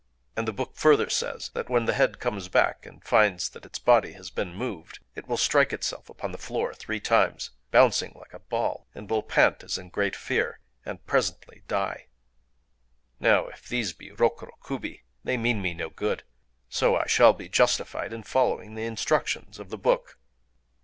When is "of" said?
19.59-19.69